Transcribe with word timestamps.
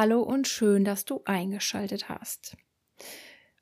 Hallo 0.00 0.22
und 0.22 0.46
schön, 0.46 0.84
dass 0.84 1.06
du 1.06 1.22
eingeschaltet 1.24 2.08
hast. 2.08 2.56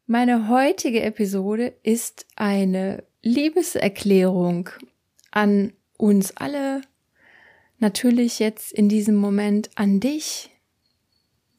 Meine 0.07 0.51
heutige 0.51 1.01
Episode 1.01 1.75
ist 1.83 2.27
eine 2.37 3.05
Liebeserklärung 3.23 4.69
an 5.31 5.73
uns 5.97 6.37
alle, 6.37 6.83
natürlich 7.79 8.39
jetzt 8.39 8.71
in 8.75 8.91
diesem 8.91 9.15
Moment 9.15 9.71
an 9.77 9.99
dich, 9.99 10.51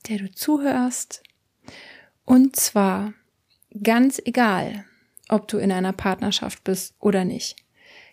der 0.09 0.19
du 0.19 0.31
zuhörst. 0.31 1.23
Und 2.23 2.55
zwar 2.55 3.15
ganz 3.81 4.21
egal, 4.23 4.85
ob 5.27 5.47
du 5.47 5.57
in 5.57 5.71
einer 5.71 5.93
Partnerschaft 5.93 6.63
bist 6.63 6.93
oder 6.99 7.25
nicht. 7.25 7.55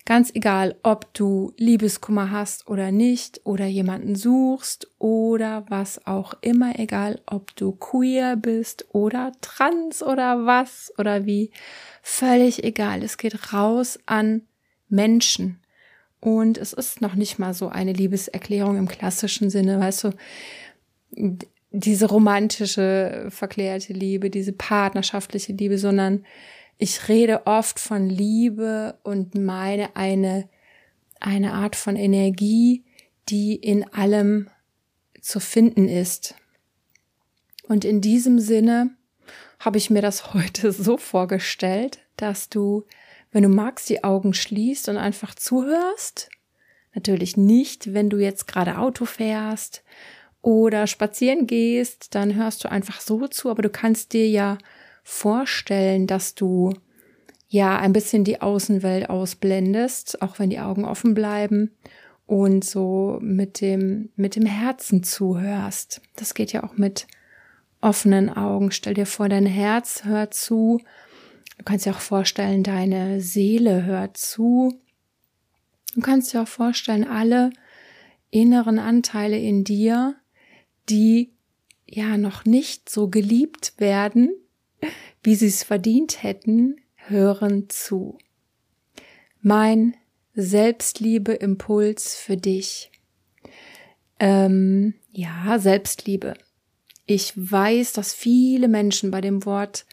Ganz 0.07 0.31
egal, 0.35 0.77
ob 0.83 1.15
du 1.15 1.55
Liebeskummer 1.57 2.31
hast 2.31 2.69
oder 2.69 2.93
nicht 2.93 3.41
oder 3.45 3.65
jemanden 3.65 4.17
suchst 4.17 4.91
oder 4.99 5.65
was 5.69 6.07
auch 6.07 6.35
immer, 6.43 6.79
egal, 6.79 7.23
ob 7.25 7.57
du 7.57 7.73
queer 7.73 8.37
bist 8.37 8.85
oder 8.93 9.33
trans 9.41 10.03
oder 10.03 10.45
was 10.45 10.93
oder 10.99 11.25
wie, 11.25 11.53
völlig 12.03 12.65
egal. 12.65 13.03
Es 13.03 13.17
geht 13.17 13.55
raus 13.55 13.99
an 14.05 14.43
Menschen. 14.91 15.61
Und 16.21 16.59
es 16.59 16.75
ist 16.75 17.01
noch 17.01 17.15
nicht 17.15 17.39
mal 17.39 17.55
so 17.55 17.69
eine 17.69 17.93
Liebeserklärung 17.95 18.77
im 18.77 18.89
klassischen 18.89 19.49
Sinne, 19.49 19.81
weißt 19.81 20.05
du, 20.05 20.11
diese 21.71 22.07
romantische, 22.07 23.27
verklärte 23.31 23.95
Liebe, 23.95 24.29
diese 24.31 24.53
partnerschaftliche 24.53 25.53
Liebe, 25.53 25.79
sondern 25.79 26.25
ich 26.79 27.09
rede 27.09 27.47
oft 27.47 27.79
von 27.79 28.09
Liebe 28.09 28.99
und 29.03 29.35
meine 29.35 29.97
eine, 29.97 30.49
eine 31.21 31.53
Art 31.53 31.77
von 31.77 31.97
Energie, 31.97 32.85
die 33.29 33.55
in 33.55 33.85
allem 33.93 34.51
zu 35.21 35.41
finden 35.41 35.89
ist. 35.89 36.35
Und 37.67 37.85
in 37.85 38.01
diesem 38.01 38.39
Sinne 38.39 38.91
habe 39.59 39.79
ich 39.79 39.91
mir 39.91 40.03
das 40.03 40.35
heute 40.35 40.73
so 40.73 40.97
vorgestellt, 40.97 42.01
dass 42.17 42.49
du, 42.49 42.85
wenn 43.33 43.43
du 43.43 43.49
magst, 43.49 43.89
die 43.89 44.05
Augen 44.05 44.35
schließt 44.35 44.89
und 44.89 44.97
einfach 44.97 45.35
zuhörst. 45.35 46.29
Natürlich 46.95 47.37
nicht, 47.37 47.93
wenn 47.93 48.11
du 48.11 48.19
jetzt 48.19 48.47
gerade 48.47 48.79
Auto 48.79 49.05
fährst 49.05 49.83
oder 50.43 50.87
spazieren 50.87 51.47
gehst, 51.47 52.15
dann 52.15 52.35
hörst 52.35 52.63
du 52.63 52.71
einfach 52.71 53.01
so 53.01 53.27
zu, 53.27 53.51
aber 53.51 53.63
du 53.63 53.71
kannst 53.71 54.13
dir 54.13 54.29
ja 54.29 54.59
vorstellen, 55.05 56.09
dass 56.09 56.35
du 56.35 56.73
ja 57.49 57.79
ein 57.79 57.93
bisschen 57.93 58.25
die 58.25 58.41
Außenwelt 58.41 59.09
ausblendest, 59.09 60.21
auch 60.23 60.39
wenn 60.41 60.51
die 60.51 60.59
Augen 60.59 60.85
offen 60.85 61.15
bleiben 61.15 61.71
und 62.27 62.65
so 62.65 63.19
mit 63.21 63.61
dem, 63.61 64.09
mit 64.17 64.35
dem 64.35 64.47
Herzen 64.47 65.05
zuhörst. 65.05 66.01
Das 66.17 66.35
geht 66.35 66.53
ja 66.53 66.65
auch 66.65 66.77
mit 66.77 67.07
offenen 67.81 68.31
Augen. 68.31 68.73
Stell 68.73 68.95
dir 68.95 69.07
vor, 69.07 69.29
dein 69.29 69.47
Herz 69.47 70.05
hört 70.05 70.35
zu. 70.35 70.81
Du 71.59 71.65
kannst 71.65 71.87
dir 71.87 71.93
auch 71.93 72.01
vorstellen, 72.01 72.63
deine 72.65 73.21
Seele 73.21 73.85
hört 73.85 74.17
zu. 74.17 74.81
Du 75.95 76.01
kannst 76.01 76.33
dir 76.33 76.43
auch 76.43 76.49
vorstellen, 76.49 77.07
alle 77.07 77.51
inneren 78.31 78.81
Anteile 78.81 79.39
in 79.39 79.63
dir, 79.63 80.17
die 80.89 81.35
ja 81.87 82.17
noch 82.17 82.45
nicht 82.45 82.89
so 82.89 83.09
geliebt 83.09 83.75
werden, 83.77 84.33
wie 85.23 85.35
sie 85.35 85.47
es 85.47 85.63
verdient 85.63 86.23
hätten, 86.23 86.81
hören 86.97 87.69
zu. 87.69 88.19
Mein 89.41 89.95
Selbstliebe-Impuls 90.35 92.17
für 92.17 92.37
dich. 92.37 92.91
Ähm, 94.19 94.95
ja, 95.11 95.59
Selbstliebe. 95.59 96.35
Ich 97.07 97.33
weiß, 97.37 97.93
dass 97.93 98.15
viele 98.15 98.69
Menschen 98.69 99.11
bei 99.11 99.21
dem 99.21 99.45
Wort 99.45 99.85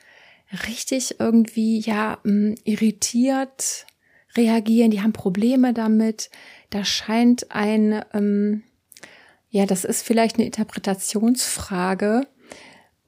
richtig 0.68 1.20
irgendwie, 1.20 1.80
ja, 1.80 2.20
mm, 2.24 2.54
irritiert 2.64 3.86
reagieren. 4.36 4.92
Die 4.92 5.02
haben 5.02 5.14
Probleme 5.14 5.74
damit. 5.74 6.30
Da 6.70 6.86
scheint 6.86 7.52
ein, 7.52 8.04
ähm, 8.14 8.64
ja, 9.50 9.66
das 9.66 9.84
ist 9.84 10.04
vielleicht 10.06 10.38
eine 10.38 10.46
Interpretationsfrage. 10.46 12.28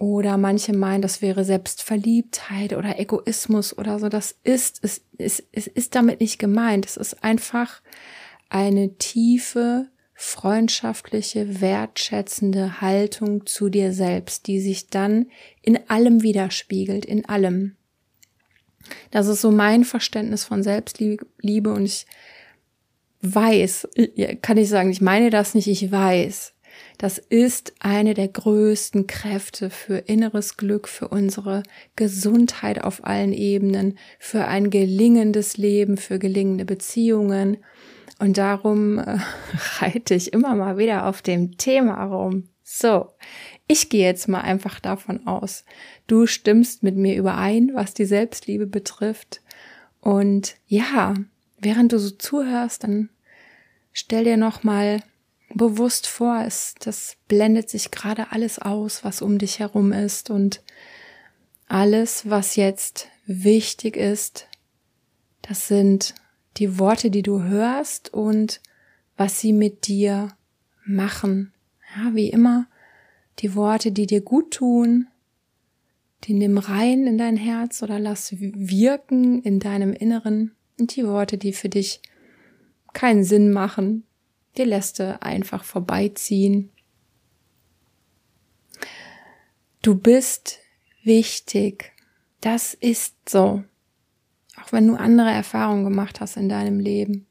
Oder 0.03 0.37
manche 0.37 0.75
meinen, 0.75 1.01
das 1.01 1.21
wäre 1.21 1.45
Selbstverliebtheit 1.45 2.73
oder 2.73 2.99
Egoismus 2.99 3.77
oder 3.77 3.99
so. 3.99 4.09
Das 4.09 4.35
ist, 4.43 4.83
es 4.83 5.01
ist, 5.17 5.45
es 5.53 5.65
ist 5.65 5.95
damit 5.95 6.19
nicht 6.19 6.39
gemeint. 6.39 6.85
Es 6.85 6.97
ist 6.97 7.23
einfach 7.23 7.81
eine 8.49 8.97
tiefe, 8.97 9.87
freundschaftliche, 10.13 11.61
wertschätzende 11.61 12.81
Haltung 12.81 13.45
zu 13.45 13.69
dir 13.69 13.93
selbst, 13.93 14.47
die 14.47 14.59
sich 14.59 14.89
dann 14.89 15.27
in 15.61 15.79
allem 15.89 16.21
widerspiegelt, 16.21 17.05
in 17.05 17.23
allem. 17.23 17.77
Das 19.09 19.27
ist 19.27 19.39
so 19.39 19.51
mein 19.51 19.85
Verständnis 19.85 20.43
von 20.43 20.63
Selbstliebe 20.63 21.71
und 21.73 21.85
ich 21.85 22.05
weiß, 23.21 23.87
kann 24.41 24.57
ich 24.57 24.67
sagen, 24.67 24.89
ich 24.89 24.99
meine 24.99 25.29
das 25.29 25.55
nicht, 25.55 25.69
ich 25.69 25.93
weiß, 25.93 26.53
das 26.97 27.17
ist 27.17 27.73
eine 27.79 28.13
der 28.13 28.27
größten 28.27 29.07
Kräfte 29.07 29.69
für 29.69 29.97
inneres 29.97 30.57
Glück, 30.57 30.87
für 30.87 31.07
unsere 31.07 31.63
Gesundheit 31.95 32.83
auf 32.83 33.05
allen 33.05 33.33
Ebenen, 33.33 33.97
für 34.19 34.45
ein 34.45 34.69
gelingendes 34.69 35.57
Leben, 35.57 35.97
für 35.97 36.19
gelingende 36.19 36.65
Beziehungen. 36.65 37.57
Und 38.19 38.37
darum 38.37 38.99
äh, 38.99 39.17
reite 39.79 40.13
ich 40.13 40.33
immer 40.33 40.55
mal 40.55 40.77
wieder 40.77 41.07
auf 41.07 41.21
dem 41.21 41.57
Thema 41.57 42.03
rum. 42.05 42.49
So, 42.63 43.09
ich 43.67 43.89
gehe 43.89 44.05
jetzt 44.05 44.27
mal 44.27 44.41
einfach 44.41 44.79
davon 44.79 45.27
aus, 45.27 45.65
du 46.07 46.25
stimmst 46.25 46.83
mit 46.83 46.95
mir 46.95 47.15
überein, 47.15 47.71
was 47.73 47.93
die 47.93 48.05
Selbstliebe 48.05 48.67
betrifft. 48.67 49.41
Und 49.99 50.55
ja, 50.67 51.13
während 51.59 51.91
du 51.91 51.99
so 51.99 52.11
zuhörst, 52.11 52.83
dann 52.83 53.09
stell 53.91 54.23
dir 54.23 54.37
noch 54.37 54.63
mal 54.63 55.01
bewusst 55.55 56.07
vor, 56.07 56.43
es, 56.45 56.75
das 56.79 57.17
blendet 57.27 57.69
sich 57.69 57.91
gerade 57.91 58.31
alles 58.31 58.59
aus, 58.59 59.03
was 59.03 59.21
um 59.21 59.37
dich 59.37 59.59
herum 59.59 59.91
ist. 59.91 60.29
Und 60.29 60.61
alles, 61.67 62.29
was 62.29 62.55
jetzt 62.55 63.07
wichtig 63.25 63.97
ist, 63.97 64.47
das 65.41 65.67
sind 65.67 66.15
die 66.57 66.77
Worte, 66.79 67.09
die 67.09 67.23
du 67.23 67.43
hörst 67.43 68.13
und 68.13 68.61
was 69.17 69.39
sie 69.39 69.53
mit 69.53 69.87
dir 69.87 70.35
machen. 70.85 71.53
Ja, 71.95 72.15
wie 72.15 72.29
immer, 72.29 72.67
die 73.39 73.55
Worte, 73.55 73.91
die 73.91 74.07
dir 74.07 74.21
gut 74.21 74.51
tun, 74.51 75.07
die 76.23 76.33
nimm 76.33 76.57
rein 76.57 77.05
in 77.05 77.17
dein 77.17 77.37
Herz 77.37 77.83
oder 77.83 77.99
lass 77.99 78.33
wirken 78.39 79.41
in 79.41 79.59
deinem 79.59 79.93
Inneren. 79.93 80.55
Und 80.79 80.95
die 80.95 81.05
Worte, 81.05 81.37
die 81.37 81.53
für 81.53 81.69
dich 81.69 82.01
keinen 82.93 83.23
Sinn 83.23 83.51
machen, 83.51 84.03
die 84.57 84.63
lässt 84.63 84.99
du 84.99 85.21
einfach 85.21 85.63
vorbeiziehen. 85.63 86.69
Du 89.81 89.95
bist 89.95 90.59
wichtig. 91.03 91.91
Das 92.41 92.73
ist 92.73 93.29
so. 93.29 93.63
Auch 94.61 94.71
wenn 94.71 94.87
du 94.87 94.95
andere 94.95 95.31
Erfahrungen 95.31 95.83
gemacht 95.83 96.21
hast 96.21 96.37
in 96.37 96.49
deinem 96.49 96.79
Leben. 96.79 97.27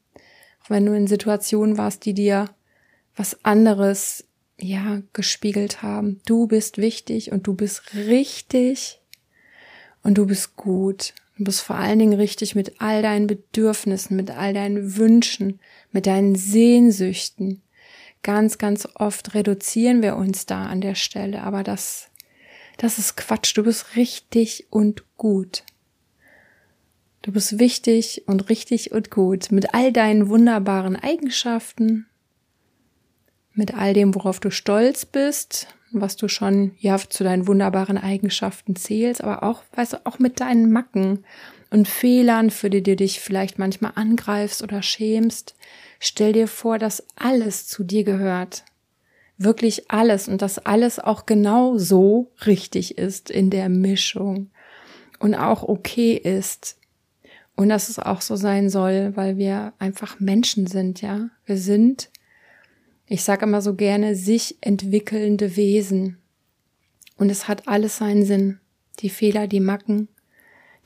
Auch 0.63 0.69
wenn 0.69 0.85
du 0.85 0.95
in 0.95 1.07
Situationen 1.07 1.77
warst, 1.77 2.05
die 2.05 2.13
dir 2.13 2.49
was 3.15 3.43
anderes, 3.43 4.25
ja, 4.59 5.01
gespiegelt 5.13 5.81
haben. 5.81 6.21
Du 6.25 6.47
bist 6.47 6.77
wichtig 6.77 7.31
und 7.31 7.47
du 7.47 7.53
bist 7.53 7.95
richtig 7.95 9.01
und 10.03 10.17
du 10.17 10.25
bist 10.25 10.55
gut. 10.55 11.13
Du 11.37 11.43
bist 11.43 11.61
vor 11.61 11.77
allen 11.77 11.99
Dingen 11.99 12.13
richtig 12.13 12.53
mit 12.53 12.79
all 12.79 13.01
deinen 13.01 13.27
Bedürfnissen, 13.27 14.15
mit 14.15 14.29
all 14.29 14.53
deinen 14.53 14.97
Wünschen, 14.97 15.59
mit 15.91 16.05
deinen 16.05 16.35
Sehnsüchten. 16.35 17.61
Ganz, 18.21 18.57
ganz 18.57 18.87
oft 18.95 19.33
reduzieren 19.33 20.01
wir 20.01 20.15
uns 20.15 20.45
da 20.45 20.65
an 20.65 20.79
der 20.79 20.95
Stelle, 20.95 21.41
aber 21.41 21.63
das, 21.63 22.09
das 22.77 22.99
ist 22.99 23.17
Quatsch. 23.17 23.57
Du 23.57 23.63
bist 23.63 23.95
richtig 23.95 24.67
und 24.69 25.03
gut. 25.17 25.63
Du 27.23 27.31
bist 27.31 27.57
wichtig 27.57 28.23
und 28.27 28.49
richtig 28.49 28.91
und 28.91 29.09
gut 29.09 29.51
mit 29.51 29.73
all 29.73 29.91
deinen 29.91 30.29
wunderbaren 30.29 30.95
Eigenschaften, 30.95 32.05
mit 33.53 33.73
all 33.73 33.93
dem, 33.93 34.13
worauf 34.13 34.39
du 34.39 34.51
stolz 34.51 35.05
bist, 35.05 35.67
was 36.01 36.15
du 36.15 36.27
schon 36.27 36.71
ja 36.77 36.97
zu 36.97 37.23
deinen 37.23 37.47
wunderbaren 37.47 37.97
Eigenschaften 37.97 38.75
zählst, 38.75 39.23
aber 39.23 39.43
auch, 39.43 39.63
weißt 39.75 39.93
du, 39.93 40.05
auch 40.05 40.19
mit 40.19 40.39
deinen 40.39 40.71
Macken 40.71 41.23
und 41.69 41.87
Fehlern, 41.87 42.51
für 42.51 42.69
die 42.69 42.83
du 42.83 42.95
dich 42.95 43.19
vielleicht 43.19 43.57
manchmal 43.57 43.93
angreifst 43.95 44.61
oder 44.63 44.81
schämst. 44.81 45.55
Stell 45.99 46.33
dir 46.33 46.47
vor, 46.47 46.77
dass 46.77 47.05
alles 47.15 47.67
zu 47.67 47.83
dir 47.83 48.03
gehört. 48.03 48.63
Wirklich 49.37 49.89
alles 49.89 50.27
und 50.27 50.41
dass 50.41 50.59
alles 50.59 50.99
auch 50.99 51.25
genau 51.25 51.77
so 51.77 52.31
richtig 52.45 52.97
ist 52.97 53.31
in 53.31 53.49
der 53.49 53.69
Mischung 53.69 54.51
und 55.19 55.33
auch 55.33 55.63
okay 55.63 56.13
ist. 56.13 56.77
Und 57.55 57.69
dass 57.69 57.89
es 57.89 57.99
auch 57.99 58.21
so 58.21 58.35
sein 58.35 58.69
soll, 58.69 59.15
weil 59.15 59.37
wir 59.37 59.73
einfach 59.79 60.19
Menschen 60.19 60.67
sind, 60.67 61.01
ja. 61.01 61.29
Wir 61.45 61.57
sind 61.57 62.09
ich 63.13 63.23
sage 63.23 63.45
immer 63.45 63.61
so 63.61 63.75
gerne 63.75 64.15
sich 64.15 64.57
entwickelnde 64.61 65.55
Wesen. 65.55 66.17
Und 67.15 67.29
es 67.29 67.47
hat 67.47 67.67
alles 67.67 67.97
seinen 67.97 68.25
Sinn. 68.25 68.59
Die 69.01 69.11
Fehler, 69.11 69.45
die 69.45 69.59
Macken, 69.59 70.07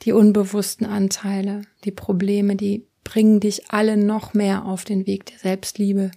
die 0.02 0.12
unbewussten 0.12 0.86
Anteile, 0.86 1.62
die 1.84 1.90
Probleme, 1.90 2.54
die 2.54 2.86
bringen 3.02 3.40
dich 3.40 3.70
alle 3.70 3.96
noch 3.96 4.34
mehr 4.34 4.66
auf 4.66 4.84
den 4.84 5.06
Weg 5.06 5.24
der 5.24 5.38
Selbstliebe, 5.38 6.10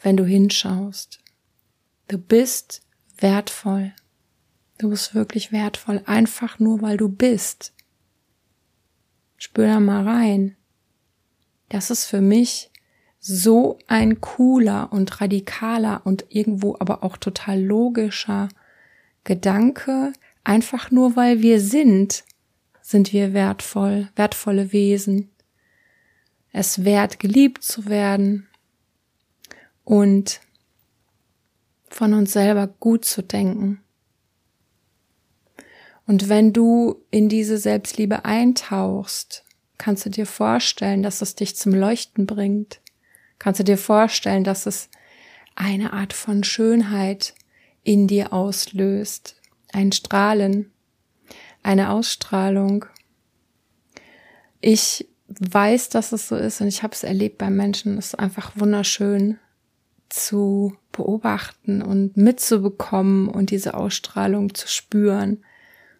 wenn 0.00 0.16
du 0.16 0.24
hinschaust. 0.24 1.20
Du 2.08 2.16
bist 2.16 2.80
wertvoll. 3.18 3.92
Du 4.78 4.88
bist 4.88 5.14
wirklich 5.14 5.52
wertvoll, 5.52 6.00
einfach 6.06 6.60
nur 6.60 6.80
weil 6.80 6.96
du 6.96 7.10
bist. 7.10 7.74
Spür 9.36 9.66
da 9.66 9.80
mal 9.80 10.08
rein. 10.08 10.56
Das 11.68 11.90
ist 11.90 12.06
für 12.06 12.22
mich 12.22 12.71
so 13.24 13.78
ein 13.86 14.20
cooler 14.20 14.92
und 14.92 15.20
radikaler 15.20 16.02
und 16.04 16.26
irgendwo 16.28 16.74
aber 16.80 17.04
auch 17.04 17.16
total 17.16 17.62
logischer 17.62 18.48
Gedanke, 19.22 20.12
einfach 20.42 20.90
nur 20.90 21.14
weil 21.14 21.40
wir 21.40 21.60
sind, 21.60 22.24
sind 22.82 23.12
wir 23.12 23.32
wertvoll, 23.32 24.08
wertvolle 24.16 24.72
Wesen. 24.72 25.30
Es 26.50 26.84
wert, 26.84 27.20
geliebt 27.20 27.62
zu 27.62 27.86
werden 27.86 28.48
und 29.84 30.40
von 31.88 32.14
uns 32.14 32.32
selber 32.32 32.66
gut 32.66 33.04
zu 33.04 33.22
denken. 33.22 33.80
Und 36.08 36.28
wenn 36.28 36.52
du 36.52 36.96
in 37.12 37.28
diese 37.28 37.56
Selbstliebe 37.56 38.24
eintauchst, 38.24 39.44
kannst 39.78 40.06
du 40.06 40.10
dir 40.10 40.26
vorstellen, 40.26 41.04
dass 41.04 41.22
es 41.22 41.36
dich 41.36 41.54
zum 41.54 41.72
Leuchten 41.72 42.26
bringt. 42.26 42.81
Kannst 43.42 43.58
du 43.58 43.64
dir 43.64 43.76
vorstellen, 43.76 44.44
dass 44.44 44.66
es 44.66 44.88
eine 45.56 45.92
Art 45.92 46.12
von 46.12 46.44
Schönheit 46.44 47.34
in 47.82 48.06
dir 48.06 48.32
auslöst, 48.32 49.34
ein 49.72 49.90
Strahlen, 49.90 50.70
eine 51.64 51.90
Ausstrahlung. 51.90 52.84
Ich 54.60 55.08
weiß, 55.26 55.88
dass 55.88 56.12
es 56.12 56.28
so 56.28 56.36
ist 56.36 56.60
und 56.60 56.68
ich 56.68 56.84
habe 56.84 56.94
es 56.94 57.02
erlebt 57.02 57.38
bei 57.38 57.50
Menschen. 57.50 57.98
Es 57.98 58.12
ist 58.12 58.14
einfach 58.14 58.52
wunderschön 58.54 59.40
zu 60.08 60.76
beobachten 60.92 61.82
und 61.82 62.16
mitzubekommen 62.16 63.26
und 63.26 63.50
diese 63.50 63.74
Ausstrahlung 63.74 64.54
zu 64.54 64.68
spüren. 64.68 65.42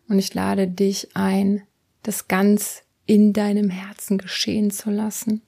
Und 0.06 0.20
ich 0.20 0.32
lade 0.32 0.68
dich 0.68 1.16
ein, 1.16 1.64
das 2.04 2.28
ganz 2.28 2.84
in 3.04 3.32
deinem 3.32 3.68
Herzen 3.68 4.18
geschehen 4.18 4.70
zu 4.70 4.90
lassen. 4.90 5.42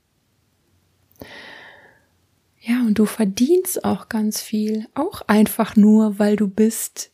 Ja, 2.67 2.81
und 2.81 2.99
du 2.99 3.05
verdienst 3.05 3.85
auch 3.85 4.09
ganz 4.09 4.41
viel, 4.41 4.89
auch 4.95 5.21
einfach 5.27 5.77
nur, 5.77 6.19
weil 6.19 6.37
du 6.37 6.49
bist. 6.49 7.11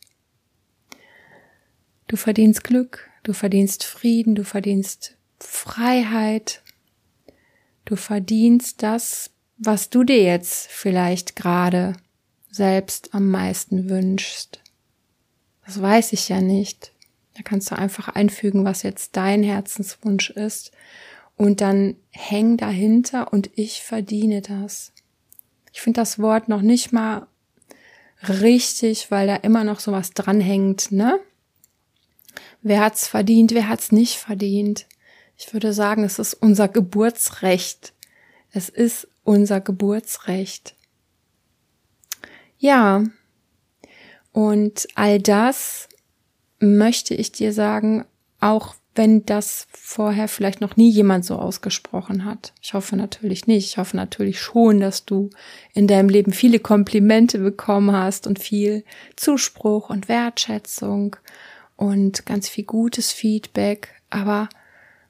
Du 2.07 2.15
verdienst 2.15 2.63
Glück, 2.63 3.09
du 3.23 3.33
verdienst 3.33 3.83
Frieden, 3.83 4.33
du 4.33 4.45
verdienst 4.45 5.17
Freiheit, 5.41 6.63
du 7.83 7.97
verdienst 7.97 8.81
das, 8.81 9.31
was 9.57 9.89
du 9.89 10.05
dir 10.05 10.23
jetzt 10.23 10.67
vielleicht 10.69 11.35
gerade 11.35 11.97
selbst 12.49 13.13
am 13.13 13.29
meisten 13.29 13.89
wünschst. 13.89 14.61
Das 15.65 15.81
weiß 15.81 16.13
ich 16.13 16.29
ja 16.29 16.39
nicht. 16.39 16.93
Da 17.35 17.43
kannst 17.43 17.71
du 17.71 17.77
einfach 17.77 18.07
einfügen, 18.07 18.63
was 18.63 18.83
jetzt 18.83 19.17
dein 19.17 19.43
Herzenswunsch 19.43 20.29
ist. 20.29 20.71
Und 21.35 21.59
dann 21.59 21.97
häng 22.11 22.55
dahinter 22.55 23.33
und 23.33 23.49
ich 23.55 23.83
verdiene 23.83 24.41
das. 24.41 24.93
Ich 25.71 25.81
finde 25.81 26.01
das 26.01 26.19
Wort 26.19 26.49
noch 26.49 26.61
nicht 26.61 26.91
mal 26.91 27.27
richtig, 28.27 29.09
weil 29.09 29.27
da 29.27 29.35
immer 29.37 29.63
noch 29.63 29.79
sowas 29.79 30.11
dranhängt, 30.11 30.91
ne? 30.91 31.19
Wer 32.61 32.81
hat's 32.81 33.07
verdient, 33.07 33.53
wer 33.53 33.67
hat's 33.67 33.91
nicht 33.91 34.17
verdient? 34.17 34.85
Ich 35.37 35.51
würde 35.53 35.73
sagen, 35.73 36.03
es 36.03 36.19
ist 36.19 36.35
unser 36.35 36.67
Geburtsrecht. 36.67 37.93
Es 38.51 38.69
ist 38.69 39.07
unser 39.23 39.59
Geburtsrecht. 39.59 40.75
Ja. 42.59 43.03
Und 44.31 44.87
all 44.95 45.19
das 45.19 45.89
möchte 46.59 47.15
ich 47.15 47.31
dir 47.31 47.53
sagen, 47.53 48.05
auch 48.39 48.75
wenn 48.93 49.25
das 49.25 49.67
vorher 49.71 50.27
vielleicht 50.27 50.59
noch 50.59 50.75
nie 50.75 50.89
jemand 50.89 51.23
so 51.23 51.37
ausgesprochen 51.37 52.25
hat. 52.25 52.53
Ich 52.61 52.73
hoffe 52.73 52.97
natürlich 52.97 53.47
nicht. 53.47 53.65
Ich 53.65 53.77
hoffe 53.77 53.95
natürlich 53.95 54.41
schon, 54.41 54.81
dass 54.81 55.05
du 55.05 55.29
in 55.73 55.87
deinem 55.87 56.09
Leben 56.09 56.33
viele 56.33 56.59
Komplimente 56.59 57.39
bekommen 57.39 57.95
hast 57.95 58.27
und 58.27 58.39
viel 58.39 58.83
Zuspruch 59.15 59.89
und 59.89 60.09
Wertschätzung 60.09 61.15
und 61.77 62.25
ganz 62.25 62.49
viel 62.49 62.65
gutes 62.65 63.13
Feedback. 63.13 63.89
Aber 64.09 64.49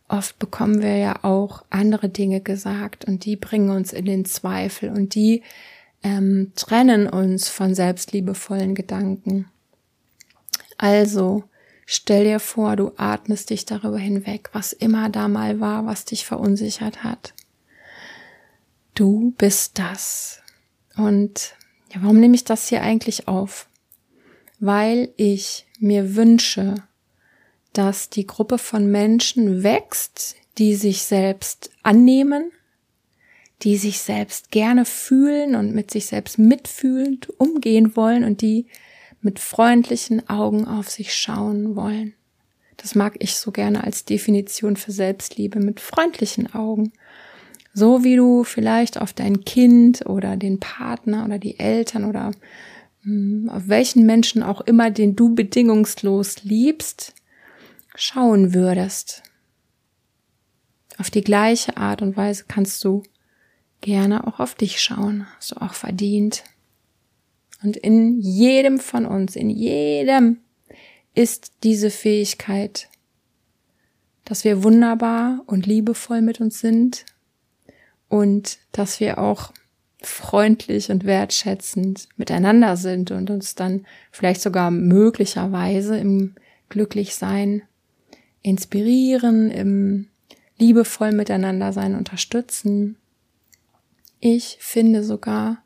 oft 0.08 0.38
bekommen 0.38 0.84
wir 0.84 0.98
ja 0.98 1.24
auch 1.24 1.64
andere 1.72 2.10
Dinge 2.10 2.42
gesagt 2.42 3.06
und 3.06 3.26
die 3.26 3.36
bringen 3.36 3.72
uns 3.72 3.94
in 3.94 4.06
den 4.06 4.26
Zweifel 4.26 4.90
und 4.90 5.16
die 5.16 5.42
ähm, 6.04 6.52
trennen 6.56 7.08
uns 7.08 7.50
von 7.50 7.74
selbstliebevollen 7.74 8.76
Gedanken. 8.76 9.48
Also, 10.78 11.44
Stell 11.94 12.24
dir 12.24 12.40
vor, 12.40 12.78
du 12.78 12.94
atmest 12.96 13.50
dich 13.50 13.66
darüber 13.66 13.98
hinweg, 13.98 14.50
was 14.54 14.72
immer 14.72 15.10
da 15.10 15.28
mal 15.28 15.60
war, 15.60 15.86
was 15.86 16.06
dich 16.06 16.26
verunsichert 16.26 17.04
hat. 17.04 17.34
Du 18.96 19.34
bist 19.38 19.78
das. 19.78 20.40
Und 20.96 21.54
ja, 21.94 22.02
warum 22.02 22.22
nehme 22.22 22.34
ich 22.34 22.46
das 22.46 22.70
hier 22.70 22.82
eigentlich 22.82 23.28
auf? 23.28 23.68
Weil 24.62 25.10
ich 25.18 25.66
mir 25.80 26.16
wünsche, 26.16 26.76
dass 27.74 28.10
die 28.10 28.26
Gruppe 28.26 28.58
von 28.58 28.90
Menschen 28.90 29.62
wächst, 29.62 30.38
die 30.58 30.76
sich 30.76 31.04
selbst 31.04 31.72
annehmen, 31.84 32.54
die 33.64 33.76
sich 33.76 34.00
selbst 34.00 34.50
gerne 34.50 34.86
fühlen 34.86 35.56
und 35.56 35.76
mit 35.76 35.92
sich 35.92 36.06
selbst 36.06 36.40
mitfühlend 36.40 37.38
umgehen 37.38 37.98
wollen 37.98 38.24
und 38.24 38.40
die 38.40 38.68
mit 39.22 39.40
freundlichen 39.40 40.28
Augen 40.30 40.68
auf 40.68 40.90
sich 40.90 41.14
schauen 41.14 41.76
wollen. 41.76 42.14
Das 42.78 42.96
mag 42.96 43.16
ich 43.20 43.36
so 43.36 43.52
gerne 43.52 43.84
als 43.84 44.06
Definition 44.06 44.76
für 44.76 44.92
Selbstliebe 44.92 45.60
mit 45.60 45.80
freundlichen 45.80 46.54
Augen. 46.54 46.92
So 47.74 48.04
wie 48.04 48.16
du 48.16 48.44
vielleicht 48.44 49.00
auf 49.00 49.14
dein 49.14 49.46
Kind 49.46 50.06
oder 50.08 50.36
den 50.36 50.60
Partner 50.60 51.24
oder 51.26 51.38
die 51.38 51.60
Eltern 51.60 52.06
oder 52.06 52.32
hm, 53.04 53.50
auf 53.50 53.68
welchen 53.68 54.06
Menschen 54.06 54.44
auch 54.44 54.62
immer, 54.62 54.92
den 54.92 55.16
du 55.16 55.34
bedingungslos 55.34 56.44
liebst, 56.44 57.14
schauen 57.96 58.54
würdest. 58.54 59.24
Auf 60.98 61.10
die 61.10 61.24
gleiche 61.24 61.78
Art 61.78 62.02
und 62.02 62.18
Weise 62.18 62.46
kannst 62.48 62.84
du 62.84 63.04
gerne 63.80 64.28
auch 64.28 64.40
auf 64.40 64.56
dich 64.56 64.82
schauen. 64.82 65.28
Hast 65.38 65.52
du 65.52 65.62
auch 65.62 65.74
verdient. 65.74 66.44
Und 67.64 67.78
in 67.78 68.20
jedem 68.20 68.80
von 68.80 69.06
uns, 69.06 69.36
in 69.36 69.50
jedem 69.50 70.38
ist 71.14 71.52
diese 71.64 71.90
Fähigkeit, 71.90 72.90
dass 74.26 74.44
wir 74.44 74.64
wunderbar 74.64 75.44
und 75.46 75.66
liebevoll 75.66 76.22
mit 76.22 76.40
uns 76.40 76.60
sind 76.60 77.06
und 78.08 78.60
dass 78.72 79.00
wir 79.00 79.18
auch 79.18 79.52
freundlich 80.02 80.90
und 80.90 81.06
wertschätzend 81.06 82.08
miteinander 82.18 82.76
sind 82.78 83.12
und 83.12 83.30
uns 83.30 83.56
dann 83.56 83.86
vielleicht 84.12 84.42
sogar 84.42 84.72
möglicherweise 84.72 85.98
im 85.98 86.36
Glücklichsein 86.70 87.62
inspirieren, 88.42 89.52
im 89.52 90.08
liebevoll 90.58 91.12
miteinander 91.12 91.74
sein 91.74 91.96
unterstützen. 91.96 92.98
Ich 94.20 94.58
finde 94.60 95.04
sogar, 95.04 95.64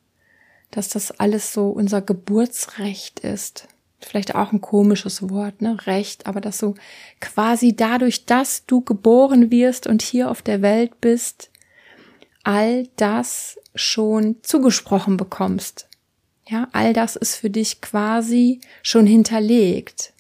dass 0.71 0.89
das 0.89 1.11
alles 1.19 1.53
so 1.53 1.69
unser 1.69 2.01
Geburtsrecht 2.01 3.19
ist. 3.21 3.67
Vielleicht 3.99 4.35
auch 4.35 4.51
ein 4.51 4.61
komisches 4.61 5.29
Wort, 5.29 5.61
ne? 5.61 5.77
Recht, 5.87 6.27
aber 6.27 6.41
dass 6.41 6.59
du 6.59 6.75
quasi 7.21 7.75
dadurch, 7.75 8.25
dass 8.25 8.65
du 8.65 8.81
geboren 8.81 9.51
wirst 9.51 9.87
und 9.87 10.01
hier 10.01 10.29
auf 10.29 10.41
der 10.41 10.61
Welt 10.61 11.01
bist, 11.01 11.49
all 12.43 12.87
das 12.97 13.57
schon 13.73 14.37
zugesprochen 14.43 15.17
bekommst. 15.17 15.87
Ja, 16.47 16.67
all 16.73 16.93
das 16.93 17.15
ist 17.15 17.35
für 17.35 17.49
dich 17.49 17.81
quasi 17.81 18.61
schon 18.83 19.07
hinterlegt. 19.07 20.13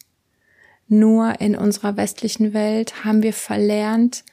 Nur 0.87 1.39
in 1.39 1.55
unserer 1.55 1.97
westlichen 1.97 2.53
Welt 2.53 3.05
haben 3.05 3.21
wir 3.21 3.33
verlernt, 3.33 4.23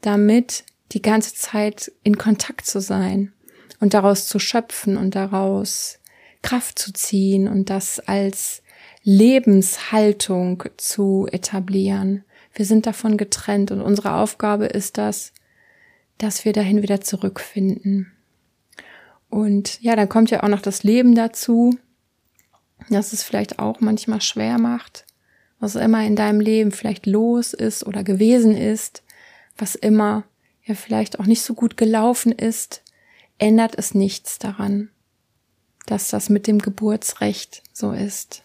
damit 0.00 0.64
die 0.92 1.02
ganze 1.02 1.34
Zeit 1.34 1.92
in 2.02 2.16
Kontakt 2.16 2.66
zu 2.66 2.80
sein 2.80 3.32
und 3.80 3.94
daraus 3.94 4.26
zu 4.26 4.38
schöpfen 4.38 4.96
und 4.96 5.14
daraus 5.14 5.98
Kraft 6.42 6.78
zu 6.78 6.92
ziehen 6.92 7.48
und 7.48 7.70
das 7.70 8.00
als 8.00 8.62
Lebenshaltung 9.02 10.64
zu 10.76 11.28
etablieren. 11.30 12.24
Wir 12.54 12.66
sind 12.66 12.86
davon 12.86 13.16
getrennt 13.16 13.70
und 13.70 13.80
unsere 13.80 14.14
Aufgabe 14.14 14.66
ist 14.66 14.98
das, 14.98 15.32
dass 16.18 16.44
wir 16.44 16.52
dahin 16.52 16.82
wieder 16.82 17.00
zurückfinden. 17.00 18.12
Und 19.30 19.80
ja, 19.82 19.96
dann 19.96 20.08
kommt 20.08 20.30
ja 20.30 20.42
auch 20.42 20.48
noch 20.48 20.60
das 20.60 20.82
Leben 20.82 21.14
dazu, 21.14 21.76
dass 22.90 23.12
es 23.12 23.22
vielleicht 23.22 23.58
auch 23.58 23.80
manchmal 23.80 24.20
schwer 24.20 24.58
macht. 24.58 25.06
was 25.58 25.76
immer 25.76 26.04
in 26.04 26.16
deinem 26.16 26.40
Leben 26.40 26.72
vielleicht 26.72 27.06
los 27.06 27.52
ist 27.52 27.86
oder 27.86 28.02
gewesen 28.02 28.56
ist, 28.56 29.04
was 29.56 29.76
immer 29.76 30.24
ja 30.64 30.74
vielleicht 30.74 31.20
auch 31.20 31.26
nicht 31.26 31.42
so 31.42 31.54
gut 31.54 31.76
gelaufen 31.76 32.32
ist, 32.32 32.82
ändert 33.42 33.74
es 33.76 33.92
nichts 33.92 34.38
daran, 34.38 34.88
dass 35.86 36.10
das 36.10 36.28
mit 36.28 36.46
dem 36.46 36.60
Geburtsrecht 36.60 37.64
so 37.72 37.90
ist. 37.90 38.44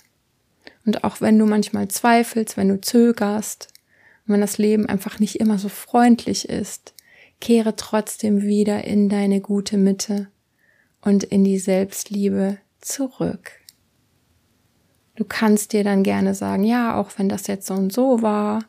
Und 0.88 1.04
auch 1.04 1.22
wenn 1.22 1.38
du 1.38 1.46
manchmal 1.46 1.88
zweifelst, 1.88 2.58
wenn 2.58 2.70
du 2.70 2.82
zögerst, 2.82 3.68
wenn 4.26 4.42
das 4.42 4.58
Leben 4.58 4.88
einfach 4.88 5.20
nicht 5.20 5.40
immer 5.40 5.60
so 5.60 5.70
freundlich 5.70 6.50
ist, 6.50 6.96
kehre 7.40 7.76
trotzdem 7.76 8.42
wieder 8.42 8.86
in 8.86 9.08
deine 9.08 9.40
gute 9.40 9.78
Mitte 9.78 10.30
und 11.02 11.24
in 11.24 11.44
die 11.44 11.60
Selbstliebe 11.60 12.58
zurück. 12.82 13.52
Du 15.16 15.26
kannst 15.26 15.74
dir 15.74 15.84
dann 15.84 16.02
gerne 16.02 16.34
sagen, 16.34 16.64
ja, 16.64 17.00
auch 17.00 17.12
wenn 17.18 17.30
das 17.30 17.46
jetzt 17.46 17.68
so 17.68 17.76
und 17.76 17.94
so 17.94 18.24
war, 18.24 18.64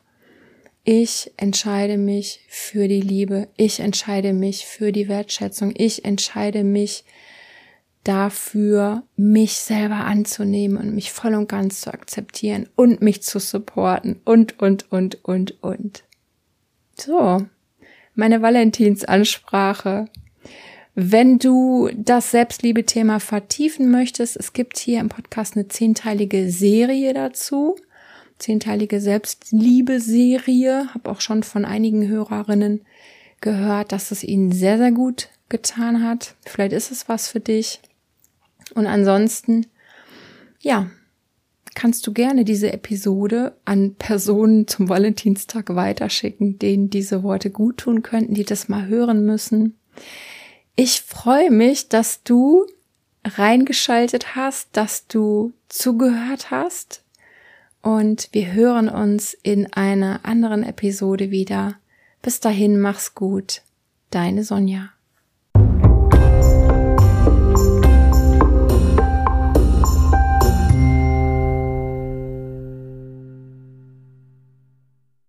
ich 0.91 1.31
entscheide 1.37 1.99
mich 1.99 2.39
für 2.47 2.87
die 2.87 2.99
Liebe, 3.01 3.47
ich 3.57 3.79
entscheide 3.79 4.33
mich 4.33 4.65
für 4.65 4.91
die 4.91 5.07
Wertschätzung, 5.07 5.71
ich 5.77 6.03
entscheide 6.03 6.63
mich 6.63 7.03
dafür, 8.03 9.03
mich 9.15 9.53
selber 9.59 9.97
anzunehmen 9.97 10.77
und 10.77 10.95
mich 10.95 11.11
voll 11.11 11.35
und 11.35 11.47
ganz 11.47 11.81
zu 11.81 11.93
akzeptieren 11.93 12.67
und 12.75 13.03
mich 13.03 13.21
zu 13.21 13.37
supporten 13.37 14.19
und, 14.25 14.59
und, 14.59 14.91
und, 14.91 15.23
und, 15.23 15.63
und. 15.63 16.05
So, 16.99 17.45
meine 18.15 18.41
Valentinsansprache. 18.41 20.05
Wenn 20.95 21.37
du 21.37 21.91
das 21.95 22.31
Selbstliebe-Thema 22.31 23.19
vertiefen 23.19 23.91
möchtest, 23.91 24.37
es 24.37 24.53
gibt 24.53 24.79
hier 24.79 25.01
im 25.01 25.09
Podcast 25.09 25.55
eine 25.55 25.67
zehnteilige 25.67 26.49
Serie 26.49 27.13
dazu. 27.13 27.75
Zehnteilige 28.39 28.99
Selbstliebe-Serie. 28.99 30.93
Habe 30.93 31.09
auch 31.09 31.21
schon 31.21 31.43
von 31.43 31.65
einigen 31.65 32.07
Hörerinnen 32.07 32.81
gehört, 33.41 33.91
dass 33.91 34.11
es 34.11 34.23
ihnen 34.23 34.51
sehr, 34.51 34.77
sehr 34.77 34.91
gut 34.91 35.29
getan 35.49 36.03
hat. 36.03 36.35
Vielleicht 36.45 36.73
ist 36.73 36.91
es 36.91 37.07
was 37.09 37.27
für 37.27 37.39
dich. 37.39 37.79
Und 38.75 38.87
ansonsten, 38.87 39.67
ja, 40.61 40.89
kannst 41.75 42.05
du 42.07 42.13
gerne 42.13 42.45
diese 42.45 42.71
Episode 42.71 43.55
an 43.65 43.95
Personen 43.95 44.67
zum 44.67 44.89
Valentinstag 44.89 45.75
weiterschicken, 45.75 46.59
denen 46.59 46.89
diese 46.89 47.23
Worte 47.23 47.49
gut 47.49 47.77
tun 47.77 48.03
könnten, 48.03 48.33
die 48.33 48.43
das 48.43 48.69
mal 48.69 48.87
hören 48.87 49.25
müssen. 49.25 49.77
Ich 50.75 51.01
freue 51.01 51.51
mich, 51.51 51.89
dass 51.89 52.23
du 52.23 52.65
reingeschaltet 53.25 54.35
hast, 54.35 54.69
dass 54.73 55.07
du 55.07 55.51
zugehört 55.67 56.51
hast 56.51 57.03
und 57.81 58.29
wir 58.31 58.53
hören 58.53 58.89
uns 58.89 59.33
in 59.33 59.71
einer 59.73 60.21
anderen 60.23 60.63
Episode 60.63 61.31
wieder. 61.31 61.75
Bis 62.21 62.39
dahin, 62.39 62.79
mach's 62.79 63.15
gut. 63.15 63.61
Deine 64.11 64.43
Sonja. 64.43 64.89